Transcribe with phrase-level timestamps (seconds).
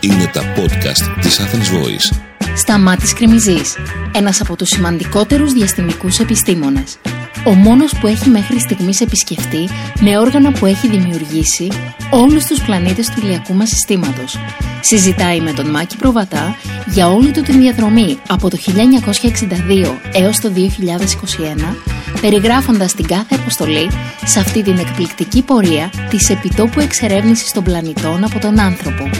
[0.00, 2.18] Είναι τα podcast της Athens Voice.
[2.56, 3.76] Σταμάτης Κρεμιζής,
[4.12, 6.98] ένας από τους σημαντικότερους διαστημικούς επιστήμονες.
[7.44, 9.68] Ο μόνος που έχει μέχρι στιγμής επισκεφτεί
[10.00, 11.68] με όργανα που έχει δημιουργήσει
[12.10, 14.38] όλους τους πλανήτες του ηλιακού μας συστήματος.
[14.80, 20.50] Συζητάει με τον Μάκη Προβατά για όλη του την διαδρομή από το 1962 έως το
[20.50, 21.76] 2021,
[22.20, 23.90] περιγράφοντας την κάθε αποστολή
[24.24, 29.10] σε αυτή την εκπληκτική πορεία της επιτόπου εξερεύνησης των πλανητών από τον άνθρωπο.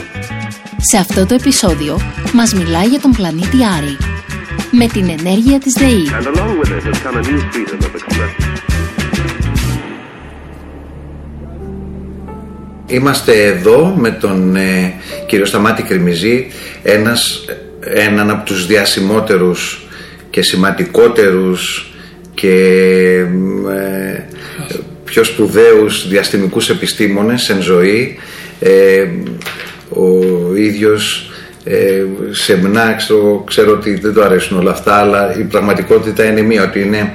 [0.77, 1.99] Σε αυτό το επεισόδιο
[2.33, 3.97] μας μιλάει για τον πλανήτη Άρη,
[4.71, 6.05] με την ενέργεια της ΔΕΗ.
[6.11, 8.51] And along with it has come a new freedom of expression.
[12.91, 14.93] Είμαστε εδώ με τον ε,
[15.27, 16.47] κύριο Σταμάτη Κρυμιζή,
[16.83, 17.45] ένας,
[17.79, 19.87] έναν από τους διασημότερους
[20.29, 21.90] και σημαντικότερους
[22.41, 23.25] και
[23.69, 24.23] ε,
[25.03, 28.19] πιο σπουδαίους διαστημικούς επιστήμονες εν ζωή.
[28.59, 29.07] Ε,
[29.89, 31.31] ο ίδιος
[31.63, 36.63] ε, σεμνά ξέρω, ξέρω ότι δεν του αρέσουν όλα αυτά αλλά η πραγματικότητα είναι μία
[36.63, 37.13] ότι είναι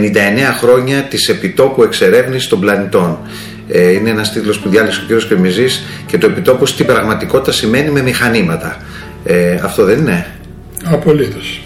[0.59, 3.19] χρόνια της επιτόπου εξερεύνησης των πλανητών.
[3.69, 5.27] Ε, είναι ένας τίτλος που διάλεξε ο κ.
[5.27, 8.77] Κρεμιζής και το επιτόπου στην πραγματικότητα σημαίνει με μηχανήματα.
[9.25, 10.25] Ε, αυτό δεν είναι;
[10.83, 11.61] Απολύτως.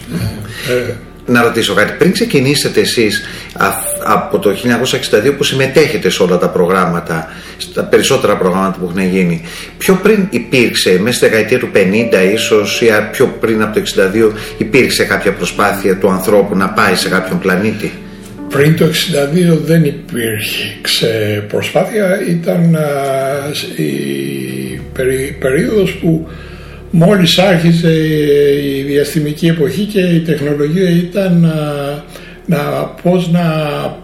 [0.70, 0.94] Ε,
[1.26, 1.94] Να ρωτήσω κάτι.
[1.98, 3.22] Πριν ξεκινήσετε εσείς
[3.54, 3.72] α-
[4.04, 9.42] από το 1962 που συμμετέχετε σε όλα τα προγράμματα, στα περισσότερα προγράμματα που έχουν γίνει,
[9.78, 13.80] πιο πριν υπήρξε, μέσα στη δεκαετία του 50 ίσως ή α- πιο πριν από το
[13.80, 17.92] 62 υπήρξε κάποια προσπάθεια του ανθρώπου να πάει σε κάποιον πλανήτη;
[18.50, 22.82] πριν το 62 δεν υπήρξε προσπάθεια, ήταν α,
[23.76, 23.92] η
[24.94, 26.28] περί, περίοδος που
[26.96, 27.92] μόλις άρχισε
[28.78, 32.04] η διαστημική εποχή και η τεχνολογία ήταν α,
[32.46, 32.60] να,
[33.04, 33.96] πώς να α,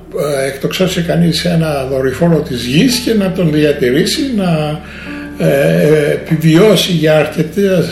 [0.48, 4.82] εκτοξώσει κανείς ένα δορυφόρο της γης και να τον διατηρήσει, να
[5.46, 7.86] ε, επιβιώσει για αρκετές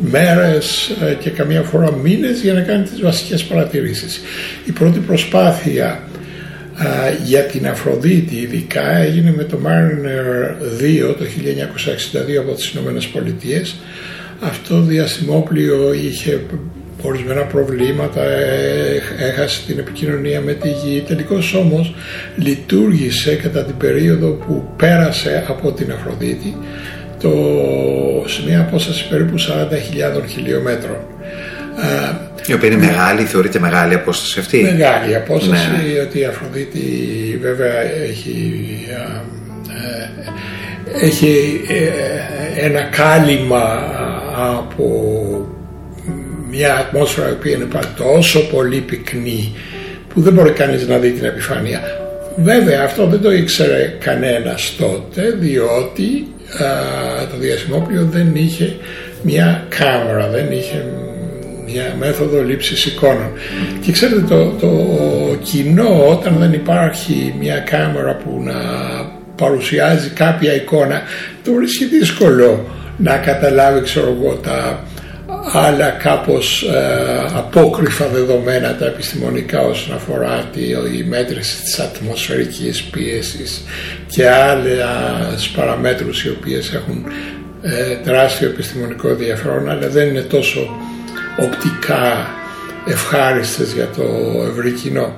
[0.00, 4.20] μέρες ε, και καμιά φορά μήνες για να κάνει τις βασικές παρατηρήσεις.
[4.64, 6.86] Η πρώτη προσπάθεια α,
[7.24, 13.76] για την Αφροδίτη ειδικά έγινε με το Mariner 2 το 1962 από τις Ηνωμένες Πολιτείες.
[14.40, 16.40] Αυτό το διαστημόπλιο είχε
[17.02, 21.04] ορισμένα προβλήματα, ε, έχασε την επικοινωνία με τη γη.
[21.06, 21.94] Τελικώς όμως
[22.36, 26.56] λειτουργήσε κατά την περίοδο που πέρασε από την Αφροδίτη
[27.20, 27.30] το,
[28.26, 30.96] σε μια απόστασης περίπου 40.000 χιλιόμετρων.
[30.96, 34.62] Α, Η οποία είναι μεγάλη, θεωρείται μεγάλη απόσταση αυτή.
[34.62, 36.00] Μεγάλη απόσταση, Ναι.
[36.00, 36.80] ότι η Αφροδίτη
[37.42, 39.22] βέβαια έχει, α,
[41.02, 43.84] ε, έχει ε, ένα κάλυμα
[44.36, 44.86] από
[46.50, 49.52] μια ατμόσφαιρα η οποία είναι πα- τόσο πολύ πυκνή
[50.14, 51.80] που δεν μπορεί κανείς να δει την επιφάνεια.
[52.36, 56.26] Βέβαια αυτό δεν το ήξερε κανένας τότε διότι
[56.58, 56.66] α,
[57.30, 58.76] το διαστημόπλιο δεν είχε
[59.22, 60.84] μια κάμερα, δεν είχε
[61.66, 63.30] μια μέθοδο λήψης εικόνων.
[63.80, 64.70] Και ξέρετε το, το
[65.42, 68.54] κοινό όταν δεν υπάρχει μια κάμερα που να
[69.36, 71.02] παρουσιάζει κάποια εικόνα
[71.44, 72.64] το βρίσκει δύσκολο
[73.02, 74.84] να καταλάβει ξέρω εγώ τα
[75.52, 80.60] άλλα κάπως ε, απόκριφα δεδομένα τα επιστημονικά όσον αφορά τη,
[80.98, 83.62] η μέτρηση της ατμοσφαιρικής πίεσης
[84.06, 87.04] και άλλες παραμέτρους οι οποίες έχουν
[87.62, 90.70] ε, τεράστιο επιστημονικό ενδιαφέρον αλλά δεν είναι τόσο
[91.38, 92.26] οπτικά
[92.86, 94.02] ευχάριστες για το
[94.50, 95.14] ευρύ κοινό.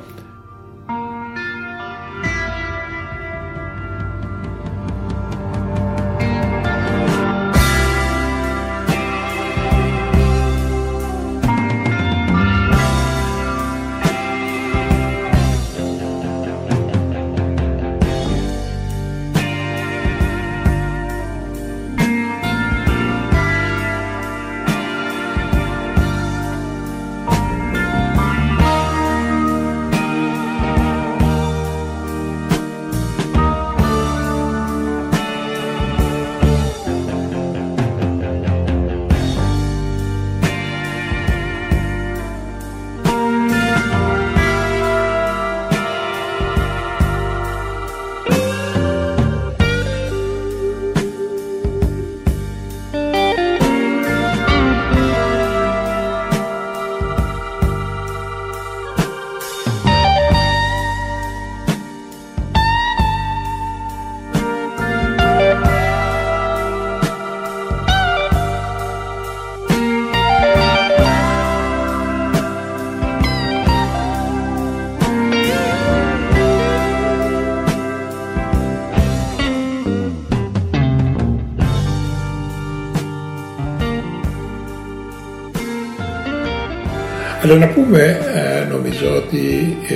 [87.53, 89.95] Αλλά να πούμε, ε, νομίζω ότι ε,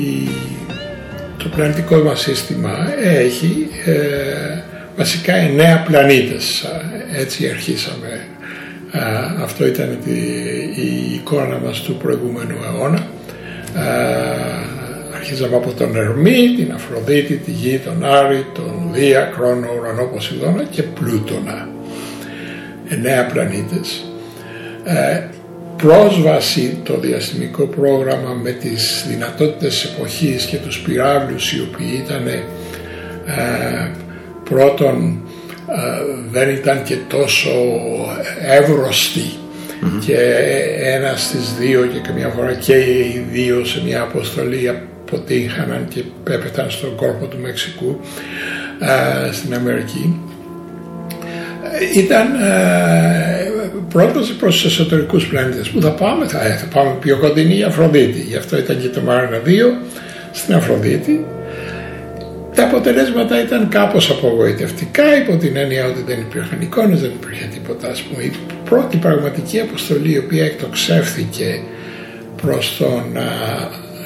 [0.00, 0.28] η,
[1.36, 2.70] το πλανητικό μας σύστημα
[3.02, 4.60] έχει ε,
[4.96, 6.66] βασικά εννέα πλανήτες.
[7.16, 8.26] Έτσι αρχίσαμε.
[9.42, 9.98] Αυτό ήταν
[10.74, 13.06] η εικόνα μας του προηγούμενου αιώνα.
[15.14, 20.62] Αρχίζαμε από τον Ερμή, την Αφροδίτη, τη Γη, τον Άρη, τον Δία, Κρόνο, Ουρανό, Ποσειδώνα
[20.70, 21.68] και Πλούτονα.
[22.88, 24.04] Εννέα πλανήτες
[25.76, 32.26] πρόσβαση το διαστημικό πρόγραμμα με τις δυνατότητες της εποχής και τους πυράβλους οι οποίοι ήταν
[32.26, 32.40] ε,
[34.44, 35.20] πρώτον
[35.68, 37.50] ε, δεν ήταν και τόσο
[38.46, 39.32] εύρωστοι
[40.06, 40.16] και
[40.80, 46.70] ένας στις δύο και καμιά φορά και οι δύο σε μια αποστολή αποτύχαναν και έπεφταν
[46.70, 48.00] στον κόρπο του Μεξικού
[48.80, 50.20] ε, στην Αμερική.
[51.94, 52.26] Ήταν
[53.92, 55.68] πρόσβαση προς τους εσωτερικούς πλανήτες.
[55.68, 58.20] Πού θα πάμε, θα, θα πάμε πιο κοντινή η Αφροδίτη.
[58.20, 59.48] Γι' αυτό ήταν και το Μάρινα 2
[60.32, 61.24] στην Αφροδίτη.
[62.54, 67.88] Τα αποτελέσματα ήταν κάπως απογοητευτικά υπό την έννοια ότι δεν υπήρχαν εικόνες, δεν υπήρχε τίποτα.
[67.88, 68.22] Ας πούμε.
[68.22, 68.32] Η
[68.64, 71.60] πρώτη πραγματική αποστολή η οποία εκτοξεύθηκε
[72.42, 73.18] προς τον,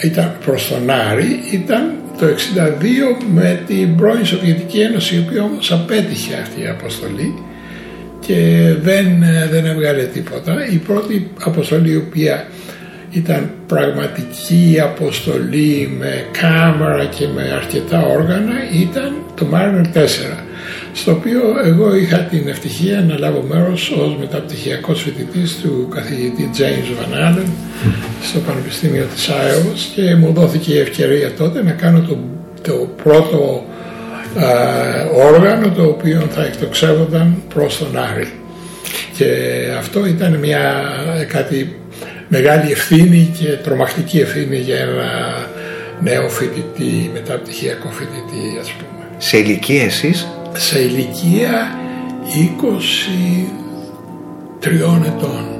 [0.02, 2.30] ήταν προς τον Άρη ήταν το 1962
[3.32, 7.34] με την πρώην Σοβιετική Ένωση η οποία όμως απέτυχε αυτή η αποστολή
[8.30, 10.66] και δεν, ε, δεν έβγαλε τίποτα.
[10.72, 12.46] Η πρώτη αποστολή η οποία
[13.10, 20.06] ήταν πραγματική αποστολή με κάμερα και με αρκετά όργανα ήταν το Mariner 4
[20.92, 26.88] στο οποίο εγώ είχα την ευτυχία να λάβω μέρος ως μεταπτυχιακός φοιτητής του καθηγητή James
[26.98, 27.48] Van Allen
[28.22, 32.18] στο Πανεπιστήμιο της Άιωβας και μου δόθηκε η ευκαιρία τότε να κάνω το,
[32.62, 33.64] το πρώτο
[35.14, 38.32] όργανο το οποίο θα εκτοξεύονταν προς τον Άρη.
[39.16, 39.26] Και
[39.78, 40.82] αυτό ήταν μια
[41.28, 41.80] κάτι
[42.28, 45.08] μεγάλη ευθύνη και τρομακτική ευθύνη για ένα
[46.00, 49.04] νέο φοιτητή, μεταπτυχιακό φοιτητή ας πούμε.
[49.18, 51.78] Σε ηλικία εσείς; Σε ηλικία
[54.62, 55.59] 23 ετών.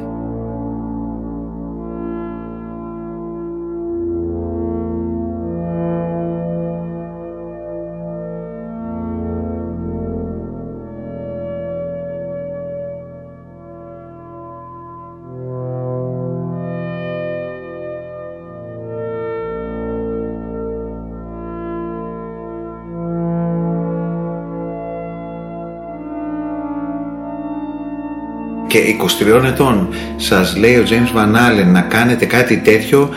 [28.70, 28.78] Και
[29.40, 33.10] 23 ετών σας λέει ο James Van Allen να κάνετε κάτι τέτοιο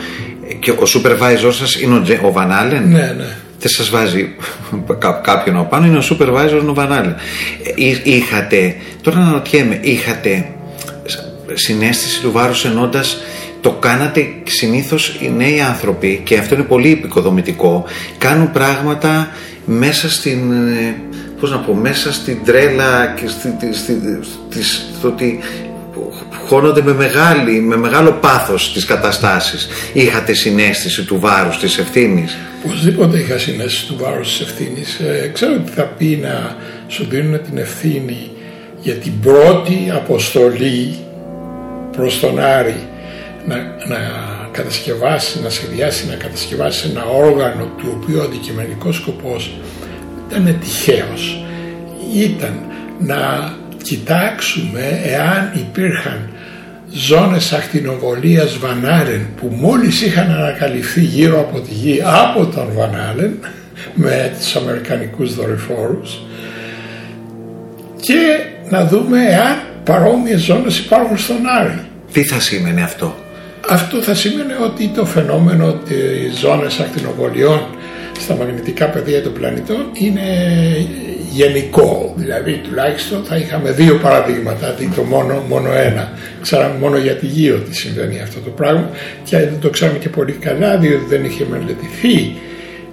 [0.58, 3.36] και ο supervisor σας είναι ο, Van Allen; Ναι, ναι.
[3.58, 4.34] δεν σας βάζει
[5.22, 7.14] κάποιον από πάνω είναι ο supervisor ο Van Allen
[7.76, 10.48] ε, είχατε, τώρα να ρωτιέμαι είχατε
[11.54, 13.16] συνέστηση του βάρους ενώντας
[13.60, 17.84] το κάνατε συνήθως οι νέοι άνθρωποι και αυτό είναι πολύ επικοδομητικό
[18.18, 19.28] κάνουν πράγματα
[19.64, 20.96] μέσα στην ε,
[21.44, 24.62] πώς να πω, μέσα στην τρέλα και στη, στη, στη,
[24.98, 25.38] στο ότι
[26.46, 29.68] χώνονται με, μεγάλη, με μεγάλο πάθος τις καταστάσεις.
[29.92, 34.98] Είχατε συνέστηση του βάρους της ευθύνης; Οπωσδήποτε είχα συνέστηση του βάρους της ευθύνης.
[34.98, 36.56] Ε, ξέρω ότι θα πει να
[36.88, 38.30] σου δίνουν την ευθύνη
[38.80, 40.94] για την πρώτη αποστολή
[41.96, 42.88] προς τον Άρη
[43.46, 43.98] να, να
[44.52, 49.50] κατασκευάσει, να σχεδιάσει, να κατασκευάσει ένα όργανο του οποίου ο αντικειμενικός σκοπός
[50.30, 51.44] ήταν τυχαίος.
[52.14, 52.60] Ήταν
[52.98, 53.52] να
[53.82, 56.28] κοιτάξουμε εάν υπήρχαν
[56.90, 63.38] ζώνες ακτινοβολίας Βανάλεν που μόλις είχαν ανακαλυφθεί γύρω από τη γη από τον Βανάλεν
[63.94, 66.20] με τους Αμερικανικούς δορυφόρους
[68.00, 68.38] και
[68.68, 71.80] να δούμε εάν παρόμοιες ζώνες υπάρχουν στον Άρη.
[72.12, 73.14] Τι θα σήμαινε αυτό;
[73.68, 77.66] Αυτό θα σήμαινε ότι το φαινόμενο της ζώνες ακτινοβολιών
[78.20, 80.22] στα μαγνητικά πεδία των πλανητών είναι
[81.30, 82.14] γενικό.
[82.16, 86.12] Δηλαδή τουλάχιστον θα είχαμε δύο παραδείγματα αντί το μόνο, μόνο ένα.
[86.40, 88.90] Ξέραμε μόνο για τη γη ότι συμβαίνει αυτό το πράγμα
[89.24, 92.36] και δεν το ξέραμε και πολύ καλά διότι δεν είχε μελετηθεί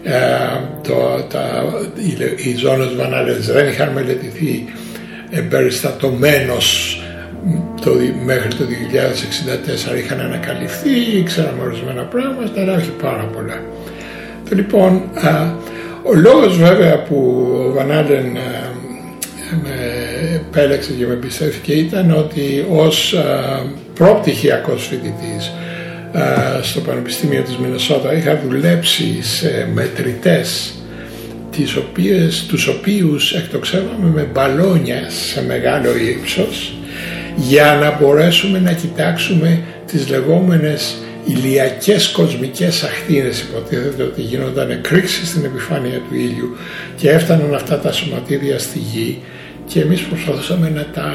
[0.03, 0.13] ε,
[0.87, 1.63] το, τα,
[1.95, 4.65] οι, οι ζώνες βανάλες δεν είχαν μελετηθεί
[5.29, 6.95] εμπεριστατωμένος
[7.83, 7.91] το,
[8.25, 8.63] μέχρι το
[9.93, 13.61] 2064 είχαν ανακαλυφθεί, ξέραμε ορισμένα πράγματα, αλλά όχι πάρα πολλά.
[14.55, 15.01] Λοιπόν,
[16.03, 18.25] ο λόγος βέβαια που ο Βανάλεν
[19.63, 19.75] με
[20.35, 23.15] επέλεξε και με πιστεύθηκε ήταν ότι ως
[23.93, 25.51] προπτυχιακός φοιτητής
[26.61, 30.73] στο Πανεπιστήμιο της Μινεσότα είχα δουλέψει σε μετρητές
[31.51, 36.73] τις οποίες, τους οποίους εκτοξεύαμε με μπαλόνια σε μεγάλο ύψος
[37.35, 45.45] για να μπορέσουμε να κοιτάξουμε τις λεγόμενες ηλιακές κοσμικές αχτίνες υποτίθεται ότι γίνονταν εκρήξεις στην
[45.45, 46.55] επιφάνεια του ήλιου
[46.95, 49.21] και έφταναν αυτά τα σωματίδια στη γη
[49.65, 51.13] και εμείς προσπαθούσαμε να τα,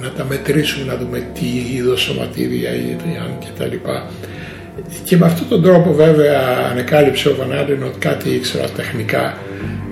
[0.00, 4.10] να τα μετρήσουμε, να δούμε τι είδος σωματίδια ήταν και τα λοιπά.
[5.04, 9.38] Και με αυτόν τον τρόπο βέβαια ανεκάλυψε ο Βανάντεν ότι κάτι ήξερα τεχνικά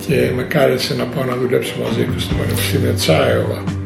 [0.07, 3.80] και με κάλεσε να πάω να δουλέψω μαζί του στο Πανεπιστήμιο Τσάιωβα.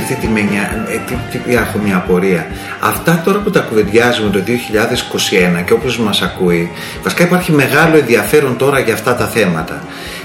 [0.00, 2.46] Ξέρετε τι με νιά- ε, τι, τι, έχω μια απορία.
[2.80, 4.42] Αυτά τώρα που τα κουβεντιάζουμε το
[5.58, 6.70] 2021 και όπως μας ακούει,
[7.02, 9.82] βασικά υπάρχει μεγάλο ενδιαφέρον τώρα για αυτά τα θέματα.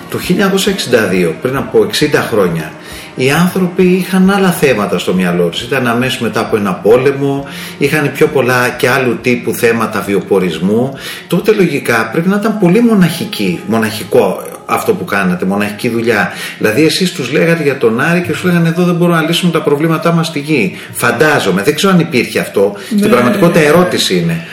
[0.09, 2.71] Το 1962, πριν από 60 χρόνια,
[3.15, 5.61] οι άνθρωποι είχαν άλλα θέματα στο μυαλό τους.
[5.61, 7.47] Ήταν αμέσως μετά από ένα πόλεμο,
[7.77, 10.93] είχαν πιο πολλά και άλλου τύπου θέματα βιοπορισμού.
[11.27, 16.31] Τότε λογικά πρέπει να ήταν πολύ μοναχική, μοναχικό αυτό που κάνατε, μοναχική δουλειά.
[16.57, 19.51] Δηλαδή εσείς τους λέγατε για τον Άρη και σου λέγανε εδώ δεν μπορούμε να λύσουμε
[19.51, 20.75] τα προβλήματά μας στη γη.
[20.91, 22.73] Φαντάζομαι, δεν ξέρω αν υπήρχε αυτό.
[22.85, 24.45] Στην πραγματικότητα ερώτηση είναι.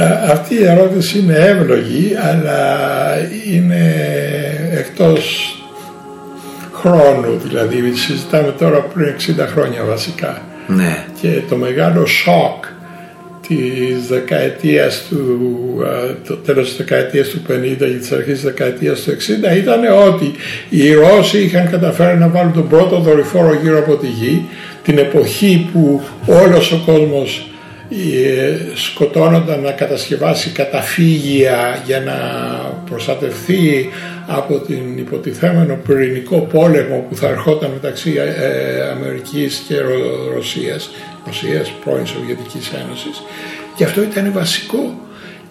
[0.00, 2.58] Α, Αυτή η ερώτηση είναι εύλογη, αλλά
[3.52, 3.94] είναι
[4.72, 5.50] εκτός
[6.74, 10.42] χρόνου, δηλαδή συζητάμε τώρα πριν 60 χρόνια βασικά.
[10.66, 11.04] Ναι.
[11.20, 12.64] Και το μεγάλο σοκ
[13.48, 15.18] της δεκαετίας του,
[15.86, 19.80] α, το τέλος της δεκαετίας του 50 και της αρχής της δεκαετίας του 60 ήταν
[20.06, 20.32] ότι
[20.70, 24.46] οι Ρώσοι είχαν καταφέρει να βάλουν τον πρώτο δορυφόρο γύρω από τη γη
[24.82, 27.50] την εποχή που όλος ο κόσμος
[27.90, 32.14] ε, σκοτώνονταν να κατασκευάσει καταφύγια για να
[32.90, 33.88] προστατευθεί
[34.26, 40.90] από την υποτιθέμενο πυρηνικό πόλεμο που θα ερχόταν μεταξύ ε, ε, Αμερικής και Ρο- Ρωσίας,
[41.26, 43.22] Ρωσίας πρώην Σοβιετικής Ένωσης
[43.76, 45.00] και αυτό ήταν βασικό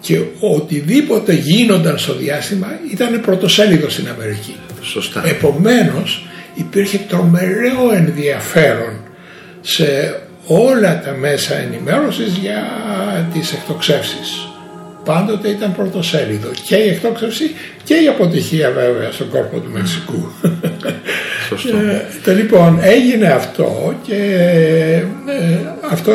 [0.00, 4.56] και οτιδήποτε γίνονταν στο διάστημα ήταν πρωτοσέλιδο στην Αμερική.
[4.82, 5.22] Σωστά.
[5.26, 8.94] Επομένως υπήρχε τρομερό ενδιαφέρον
[9.60, 12.62] σε όλα τα μέσα ενημέρωσης για
[13.32, 14.48] τις εκτοξεύσεις.
[15.04, 17.54] Πάντοτε ήταν πρωτοσέλιδο και η εκτόξευση
[17.84, 20.32] και η αποτυχία βέβαια στον κόρπο του Μεξικού.
[21.48, 21.76] Σωστό.
[21.76, 24.14] Ε, το, λοιπόν έγινε αυτό και
[25.26, 25.58] ε,
[25.90, 26.12] αυτό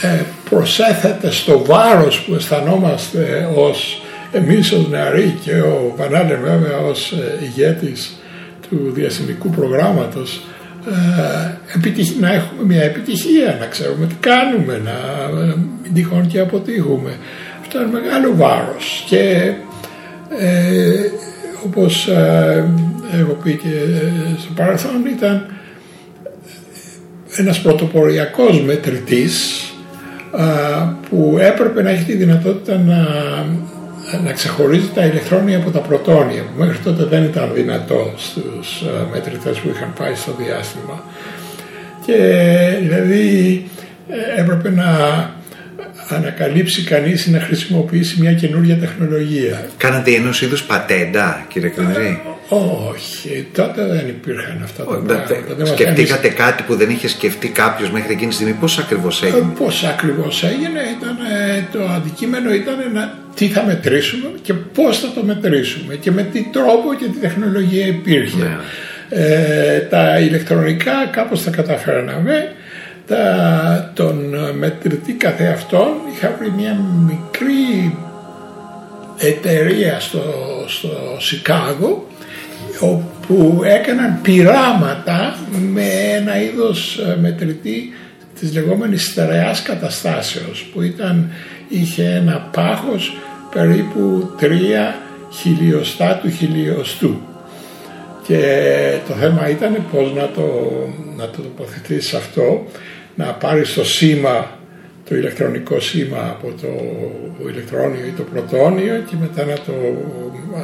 [0.00, 7.12] ε, προσέθεται στο βάρος που αισθανόμαστε ως εμείς ως νεαροί και ο Βανάλε βέβαια ως
[7.12, 8.16] ε, ηγέτης
[8.68, 10.40] του διασημικού προγράμματος
[10.86, 14.90] ε, επιτυχ- να έχουμε μια επιτυχία, να ξέρουμε τι κάνουμε, να
[15.40, 17.10] ε, μην τυχόν και αποτύχουμε.
[17.60, 19.52] Αυτό είναι μεγάλο βάρος και
[20.38, 20.94] ε,
[21.64, 22.64] όπως ε,
[23.12, 23.68] έχω πει και
[24.38, 25.46] στο παρελθόν ήταν
[27.36, 29.64] ένας πρωτοποριακός μετρητής
[30.30, 30.44] α,
[30.86, 33.06] που έπρεπε να έχει τη δυνατότητα να
[34.24, 39.06] να ξεχωρίζει τα ηλεκτρόνια από τα πρωτόνια που μέχρι τότε δεν ήταν δυνατό στους ε,
[39.12, 41.02] μετρητές που είχαν πάει στο διάστημα.
[42.06, 42.16] Και
[42.80, 43.64] δηλαδή
[44.08, 44.86] ε, έπρεπε να
[46.08, 49.68] ανακαλύψει κανείς ή να χρησιμοποιήσει μια καινούργια τεχνολογία.
[49.76, 52.20] Κάνατε ενός είδους πατέντα κύριε Κρυζή.
[52.48, 55.26] Όχι, τότε δεν υπήρχαν αυτά τα πράγματα.
[55.48, 59.22] Δεν μας Σκεφτήκατε κάτι που δεν είχε σκεφτεί κάποιος μέχρι εκείνη τη στιγμή; Πώς ακριβώς
[59.22, 61.16] Ε, έγινε; Πώς ακριβώς έγινε, ήταν,
[61.56, 66.22] ε, το αντικείμενο ήταν να, τι θα μετρήσουμε και πώς θα το μετρήσουμε και με
[66.22, 68.36] τι τρόπο και τι τεχνολογία υπήρχε.
[68.38, 68.56] Ναι.
[69.08, 72.52] Ε, τα ηλεκτρονικά κάπως τα καταφέρναμε,
[73.06, 77.96] τα, τον μετρητή καθεαυτόν είχα βρει μια μικρή
[79.18, 80.22] εταιρεία στο,
[80.66, 82.06] στο Σικάγο
[82.80, 85.36] όπου έκαναν πειράματα
[85.72, 85.86] με
[86.16, 87.92] ένα είδος ε, μετρητή
[88.40, 91.30] της λεγόμενης στερεάς καταστάσεως που ήταν,
[91.68, 93.16] είχε ένα πάχος
[93.54, 94.44] περίπου 3
[95.30, 97.20] χιλιοστά του χιλιοστού
[98.26, 100.72] και το θέμα ήταν πώς να το,
[101.16, 102.66] να το τοποθετήσεις αυτό
[103.14, 104.50] να πάρεις το σήμα
[105.08, 106.68] το ηλεκτρονικό σήμα από το
[107.48, 109.72] ηλεκτρόνιο ή το πρωτόνιο και μετά να το
[110.56, 110.62] α,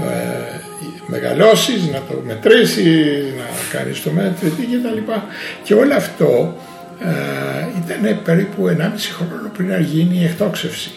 [0.00, 0.60] ε,
[1.06, 5.24] μεγαλώσεις, να το μετρήσεις, να κάνεις το μέτρητη και τα λοιπά.
[5.62, 6.56] Και όλο αυτό
[7.00, 10.90] ε, ήταν περίπου 1,5 χρόνο πριν να γίνει η εκτόξευση.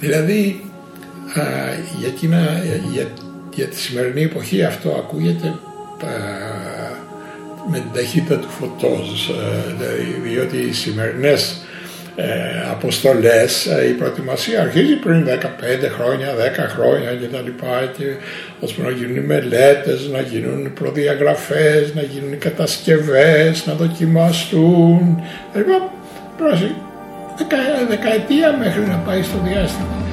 [0.00, 0.64] Δηλαδή
[1.34, 1.42] α,
[1.98, 3.06] για, εκείνα- για,
[3.54, 6.10] για τη σημερινή εποχή αυτό ακούγεται α,
[7.70, 11.62] με την ταχύτητα του φωτός ε, δηλαδή, διότι οι σημερινές
[12.16, 15.30] ε, αποστολές ε, η προετοιμασία αρχίζει πριν 15
[15.96, 18.04] χρόνια, 10 χρόνια και τα λοιπά και
[18.60, 25.22] ώσπου να γίνουν οι μελέτες, να γίνουν οι προδιαγραφές, να γίνουν οι κατασκευές, να δοκιμαστούν
[25.52, 25.92] τα λοιπά.
[26.38, 26.74] Πέρασε
[27.36, 27.56] δεκα,
[27.88, 30.09] δεκαετία μέχρι να πάει στο διάστημα.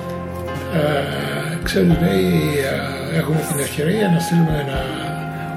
[0.74, 2.30] ε, ξέρεις, λέει,
[3.12, 4.80] ε, έχουμε την ευκαιρία να στείλουμε ένα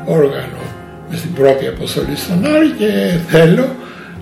[0.05, 0.63] όργανο
[1.09, 2.89] με στην πρώτη αποστολή στον Άρη και
[3.27, 3.67] θέλω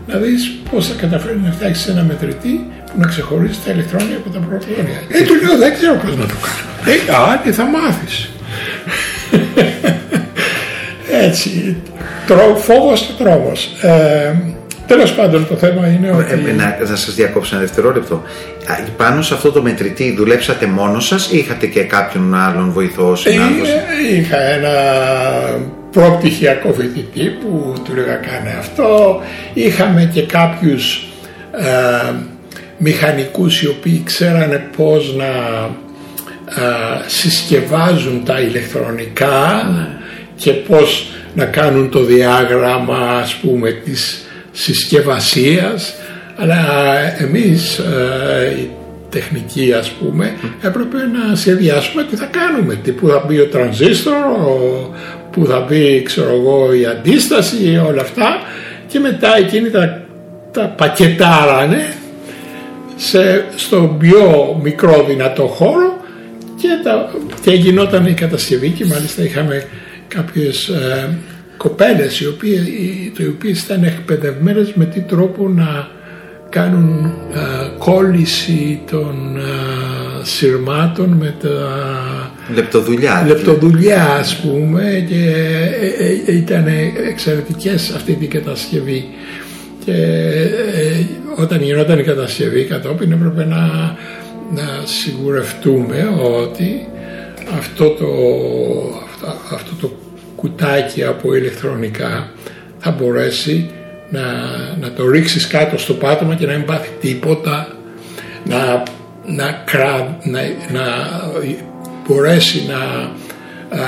[0.08, 4.30] να δεις πώς θα καταφέρει να φτιάξει ένα μετρητή που να ξεχωρίζει τα ηλεκτρόνια από
[4.30, 5.00] τα πρωτόνια.
[5.10, 6.64] Ε, του λέω, δεν ξέρω πώς να το κάνω.
[6.92, 6.96] Ε,
[7.32, 8.30] άντε θα μάθεις.
[11.28, 11.78] Έτσι,
[12.28, 13.60] τρό, φόβος και τρόμος.
[13.82, 14.36] Ε,
[14.88, 16.50] τέλος πάντων το θέμα είναι ότι...
[16.50, 18.16] Ε, να, να σας διακόψω ένα δευτερόλεπτο.
[18.68, 23.16] Α, Πάνω σε αυτό το μετρητή δουλέψατε μόνος σας ή είχατε και κάποιον άλλον βοηθό,
[23.16, 24.72] συνάδελφος; Ε, Είχα ένα
[25.92, 29.22] προπτυχιακό φοιτητή που του έλεγα κάνε αυτό.
[29.54, 31.08] Είχαμε και κάποιους
[31.52, 32.14] ε,
[32.78, 35.26] μηχανικούς οι οποίοι ξέρανε πώς να
[36.64, 39.68] ε, συσκευάζουν τα ηλεκτρονικά
[40.36, 45.94] και πώς να κάνουν το διάγραμμα ας πούμε της συσκευασίας
[46.38, 46.58] αλλά
[47.22, 48.70] εμείς ε, οι
[49.10, 52.76] τεχνικοί ας πούμε έπρεπε να σχεδιάσουμε τι θα κάνουμε.
[52.84, 54.94] Τι που θα μπει ο τρανζίστορ ο-
[55.32, 58.28] που θα μπει ξέρω εγώ η αντίσταση όλα αυτά.
[58.88, 60.02] Και μετά εκείνοι τα,
[60.52, 61.94] τα πακετάρανε
[62.96, 65.98] σε, στον πιο μικρό δυνατό χώρο
[66.62, 67.10] και, τα,
[67.42, 68.70] και γινόταν η κατασκευή.
[68.70, 69.64] Και μάλιστα είχαμε
[70.08, 71.10] κάποιες ε,
[71.64, 75.88] κοπέλες οι οποίες, οι, οι οποίες ήταν εκπαιδευμένες με τι τρόπο να
[76.50, 77.40] κάνουν ε,
[77.78, 81.50] κόλληση των ε, σειρμάτων με τα
[82.56, 83.24] Λεπτοδουλειά.
[83.28, 85.34] λεπτοδουλειά ας πούμε και
[85.82, 86.66] ε, ε, ήταν
[87.10, 89.10] εξαιρετικές αυτή την κατασκευή
[89.86, 93.62] και ε, όταν γινόταν η κατασκευή κατόπιν έπρεπε να,
[94.52, 96.10] να σιγουρευτούμε
[96.42, 96.88] ότι
[97.58, 98.08] αυτό το,
[99.06, 99.92] αυτό, αυτό το
[100.44, 102.32] κουτάκι από ηλεκτρονικά
[102.78, 103.70] θα μπορέσει
[104.10, 104.22] να,
[104.82, 107.68] να το ρίξεις κάτω στο πάτωμα και να μην πάθει τίποτα
[108.46, 108.84] να,
[109.26, 110.40] να, κρά, να,
[110.72, 110.84] να
[112.08, 112.78] μπορέσει να
[113.80, 113.86] α,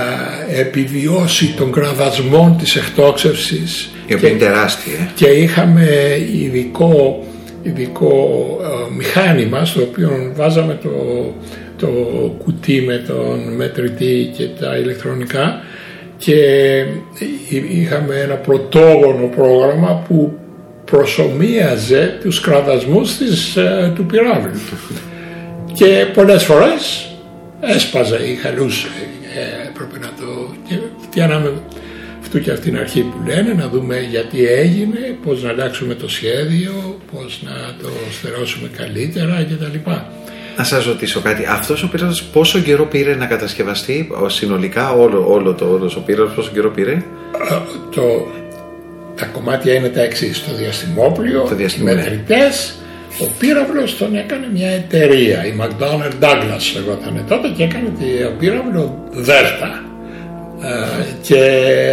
[0.59, 4.93] επιβιώσει τον κραδασμό της εκτόξευσης Η οποία είναι τεράστια.
[4.93, 5.09] ε.
[5.15, 5.87] και είχαμε
[6.43, 7.23] ειδικό,
[7.63, 8.13] ειδικό
[8.61, 10.89] ε, μηχάνημα στο οποίο βάζαμε το,
[11.77, 11.87] το
[12.43, 15.61] κουτί με τον μετρητή και τα ηλεκτρονικά
[16.17, 16.35] και
[17.49, 20.33] εί- είχαμε ένα πρωτόγωνο πρόγραμμα που
[20.85, 24.51] προσωμίαζε τους κραδασμούς της, ε, του πυράβλου
[25.73, 27.09] και πολλές φορές
[27.61, 28.87] έσπαζε ή χαλούσε
[29.35, 31.53] ε, έπρεπε να το και φτιάναμε
[32.21, 36.09] αυτού και αυτήν την αρχή που λένε να δούμε γιατί έγινε πως να αλλάξουμε το
[36.09, 37.51] σχέδιο πως να
[37.81, 39.89] το στερώσουμε καλύτερα κτλ.
[40.57, 41.45] Να σας ρωτήσω κάτι.
[41.49, 45.99] Αυτός ο πύραυλο πόσο καιρό πήρε να κατασκευαστεί ο- συνολικά, όλο, όλο το όλος ο
[45.99, 47.01] πύραυλο, πόσο καιρό πήρε; Ε,
[47.95, 48.27] το,
[49.15, 50.43] τα κομμάτια είναι τα εξής.
[50.45, 51.99] Το διαστημόπλιο, Το διαστημόπλιο.
[51.99, 52.75] οι μετρητές,
[53.21, 59.03] ο πύραυλος τον έκανε μια εταιρεία, η McDonnell Douglas λεγόταν τότε και έκανε το πύραυλο
[59.11, 59.83] Δέλτα.
[60.61, 61.39] Ε, και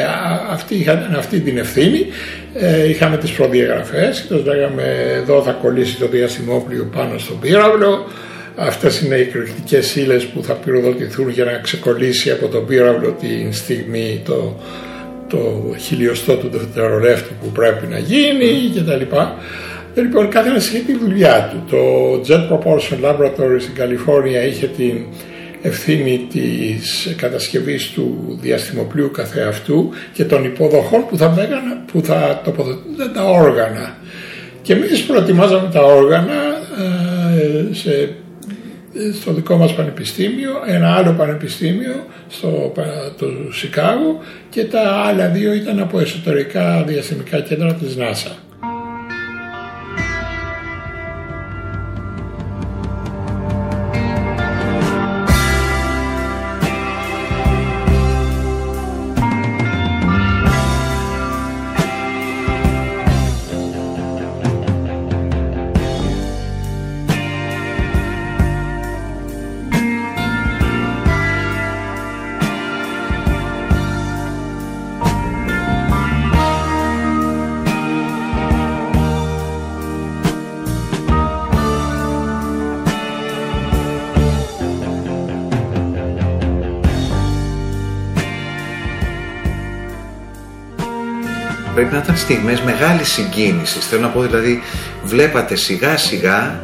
[0.08, 2.06] α- αυτοί είχαν αυτή την ευθύνη.
[2.54, 4.82] Ε, είχαμε τις προδιαγραφές και τους λέγαμε
[5.16, 8.06] εδώ θα κολλήσει το διαστημόπλιο πάνω στον πύραυλο.
[8.56, 13.52] Αυτές είναι οι εκρηκτικές ύλες που θα πυροδοτηθούν για να ξεκολλήσει από τον πύραυλο την
[13.52, 14.56] στιγμή το,
[15.28, 19.16] το χιλιοστό του δευτερολέπτου που πρέπει να γίνει κτλ.
[19.94, 21.64] Λοιπόν, κάθε ένα είχε τη δουλειά του.
[21.70, 21.78] Το
[22.28, 25.04] Jet Propulsion Laboratory στην Καλιφόρνια είχε την
[25.62, 33.08] ευθύνη της κατασκευής του διαστημοπλίου καθεαυτού και των υποδοχών που θα, μέγανα, που θα τοποθετούνται
[33.14, 33.96] τα όργανα.
[34.62, 36.32] Και εμείς προετοιμάζαμε τα όργανα
[36.78, 38.14] ε, σε
[39.20, 45.52] στο δικό μας πανεπιστήμιο, ένα άλλο πανεπιστήμιο στο πα- το Σικάγο και τα άλλα δύο
[45.54, 48.36] ήταν από εσωτερικά διαστημικά κέντρα της ΝΑΣΑ.
[91.82, 93.86] Πρέπει να ήταν στιγμές μεγάλης συγκίνησης.
[93.86, 94.62] Θέλω να πω δηλαδή,
[95.04, 96.60] βλέπατε σιγά σιγά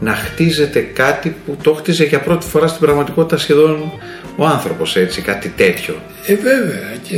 [0.00, 3.92] να χτίζεται κάτι που το χτίζε για πρώτη φορά στην πραγματικότητα σχεδόν
[4.36, 5.94] ο άνθρωπος έτσι, κάτι τέτοιο.
[6.26, 7.16] Ε, βέβαια και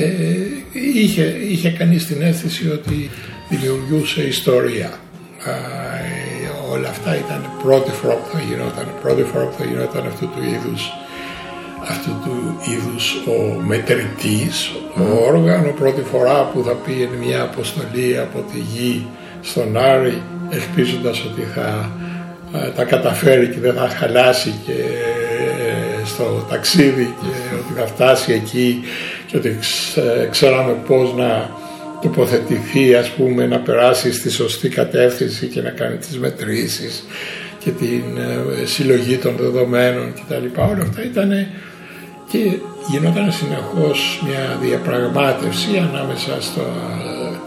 [0.72, 3.10] είχε, είχε κανείς την αίσθηση ότι
[3.48, 4.88] δημιουργούσε ιστορία.
[5.44, 10.06] Α, ε, όλα αυτά ήταν πρώτη φορά που θα γινόταν, πρώτη φορά που θα γινόταν
[10.06, 10.92] αυτού του είδους
[11.88, 18.44] αυτού του είδους ο μετρητής, ο όργανο πρώτη φορά που θα πήγαινε μια αποστολή από
[18.52, 19.06] τη γη
[19.42, 21.90] στον Άρη ελπίζοντας ότι θα
[22.54, 28.32] ε, τα καταφέρει και δεν θα χαλάσει και ε, στο ταξίδι και ότι θα φτάσει
[28.32, 28.80] εκεί
[29.26, 31.50] και ότι ξε- ξέραμε πώς να
[32.02, 37.04] τοποθετηθεί ας πούμε να περάσει στη σωστή κατεύθυνση και να κάνει τις μετρήσεις
[37.58, 38.02] και την
[38.62, 40.60] ε, συλλογή των δεδομένων κτλ.
[40.60, 41.46] Όλα αυτά ήταν
[42.34, 42.58] και
[42.90, 46.66] γινόταν συνεχώς μια διαπραγμάτευση ανάμεσα στα,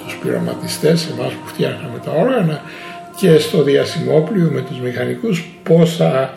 [0.06, 2.62] τους πειραματιστές, εμάς που φτιάχναμε τα όργανα
[3.16, 6.34] και στο διασημόπλιο με τους μηχανικούς πώς θα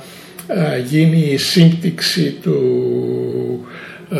[0.46, 2.58] ε, γίνει η σύμπτυξη του
[4.10, 4.18] ε,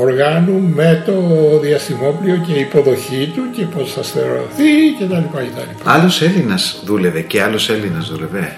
[0.00, 1.18] οργάνου με το
[1.58, 5.04] διαστημόπλιο και η υποδοχή του και πώς θα στερεωθεί κτλ.
[5.04, 5.90] κτλ.
[5.90, 8.56] Άλλος Έλληνας δούλευε και άλλος Έλληνας δούλευε;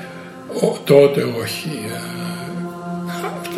[0.62, 1.70] Ο, τότε όχι.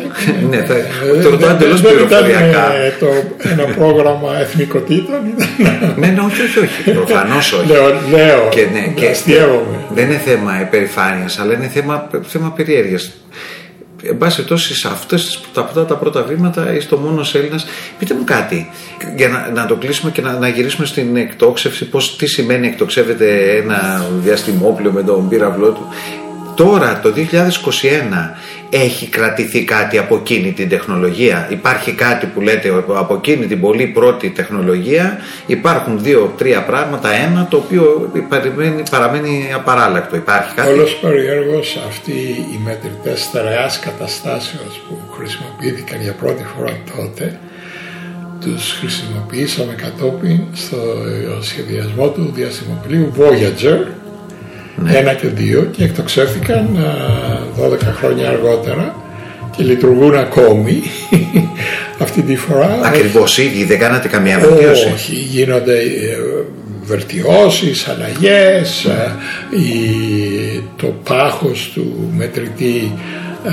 [0.03, 2.73] Ε, αυτά ήταν, Ναι, θα- ε, το ρωτάω δεν- εντελώς δεν ήταν, πληροφοριακά.
[2.75, 3.07] ε, το,
[3.49, 5.93] ένα πρόγραμμα εθνικοτήτων ήταν.
[5.97, 6.91] ναι, ναι, όχι, όχι, όχι.
[6.91, 7.67] Προφανώς όχι.
[7.67, 9.77] λέω, λέω, και, ναι, και αστείευομαι.
[9.93, 13.11] δεν είναι θέμα υπερηφάνειας, αλλά είναι θέμα, θέμα περιέργειας.
[14.03, 17.67] εν πάση περιπτώσει σε αυτές, τα, αυτά τα πρώτα βήματα είσαι το μόνος Έλληνας.
[17.99, 18.69] Πείτε μου κάτι,
[19.15, 23.55] για να, να το κλείσουμε και να, να γυρίσουμε στην εκτόξευση, πώς, τι σημαίνει εκτοξεύεται
[23.63, 25.87] ένα διαστημόπλιο με τον πύραυλό του.
[26.55, 27.19] Τώρα το 2021
[28.69, 31.47] έχει κρατηθεί κάτι από εκείνη την τεχνολογία.
[31.51, 35.17] Υπάρχει κάτι που λέτε από εκείνη την πολύ πρώτη τεχνολογία.
[35.45, 37.09] Υπάρχουν δύο-τρία πράγματα.
[37.13, 40.15] Ένα το οποίο παραμένει, παραμένει απαράλλακτο.
[40.15, 42.11] Υπάρχει κάτι; Όλος περιέργως αυτοί
[42.53, 47.39] οι μετρητές στερεάς καταστάσεως που χρησιμοποιήθηκαν για πρώτη φορά τότε
[48.41, 50.77] τους χρησιμοποιήσαμε κατόπιν στο
[51.41, 54.06] σχεδιασμό του διαστημοπλίου Voyager ναι.
[54.85, 56.77] Ένα και δύο και εκτοξεύτηκαν
[57.61, 58.95] 12 χρόνια αργότερα
[59.57, 60.81] και λειτουργούν ακόμη
[62.05, 62.79] αυτή τη φορά.
[62.83, 64.91] Ακριβώς ήδη, δεν κάνατε καμία βελτίωση.
[64.93, 66.17] Όχι, γίνονται ε,
[66.83, 69.15] βελτιώσεις, αλλαγές, ε,
[70.75, 72.91] το πάχος του μετρητή
[73.45, 73.51] ε,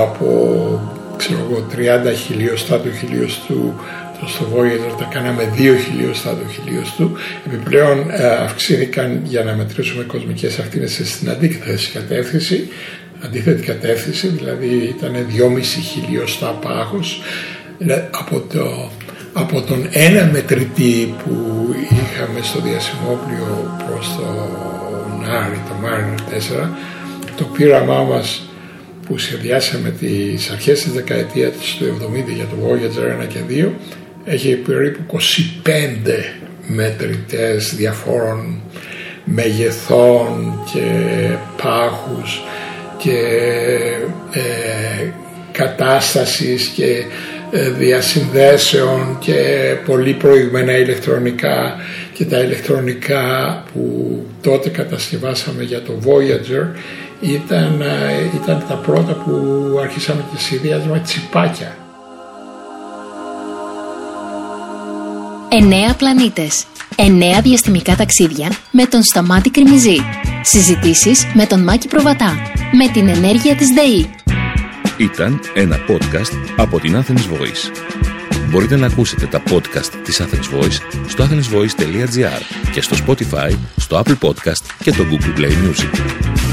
[0.00, 0.80] από
[1.16, 1.66] ξέρω εγώ,
[2.10, 3.74] 30 χιλιοστά του χιλιοστού
[4.26, 7.10] στο Voyager τα κάναμε 2 χιλιοστά το χιλιοστού.
[7.46, 12.68] Επιπλέον ε, αυξήθηκαν για να μετρήσουμε κοσμικές ακτίνες στην αντίθετη κατεύθυνση,
[13.24, 17.22] αντίθετη κατεύθυνση, δηλαδή ήταν 2,5 χιλιοστά πάχος.
[18.10, 18.90] Από, το,
[19.32, 24.48] από τον ένα μετρητή που είχαμε στο διασημόπλιο προς το
[25.26, 26.68] Νάρι, το Mariner 4,
[27.36, 28.42] το πείραμά μας
[29.06, 31.84] που σχεδιάσαμε τις αρχές της δεκαετίας του
[32.30, 33.70] 70 για το Voyager 1 και 2
[34.24, 35.18] έχει περίπου 25
[36.66, 38.60] μετρητές διαφόρων
[39.24, 40.90] μεγεθών και
[41.62, 42.42] πάχους
[42.98, 43.18] και
[44.32, 45.10] ε,
[45.52, 47.04] κατάστασης και
[47.50, 49.34] ε, διασυνδέσεων και
[49.86, 51.76] πολύ προηγμένα ηλεκτρονικά
[52.12, 56.66] και τα ηλεκτρονικά που τότε κατασκευάσαμε για το Voyager
[57.20, 61.76] ήταν, ε, ήταν τα πρώτα που αρχίσαμε και σχεδιάζουμε τσιπάκια
[65.54, 66.64] Εννέα πλανήτες.
[66.96, 69.96] Εννέα διαστημικά ταξίδια με τον Σταμάτη Κρυμιζή.
[70.42, 72.36] Συζητήσεις με τον Μάκη Προβατά.
[72.72, 74.10] Με την ενέργεια της ΔΕΗ.
[74.96, 77.70] Ήταν ένα podcast από την Athens Voice.
[78.50, 84.28] Μπορείτε να ακούσετε τα podcast της Athens Voice στο athensvoice.gr και στο Spotify, στο Apple
[84.28, 86.51] Podcast και το Google Play Music.